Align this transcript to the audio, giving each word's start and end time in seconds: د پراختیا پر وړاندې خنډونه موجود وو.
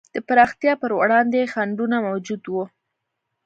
د 0.15 0.17
پراختیا 0.27 0.73
پر 0.81 0.91
وړاندې 0.99 1.49
خنډونه 1.53 1.97
موجود 2.07 2.43
وو. 2.47 2.63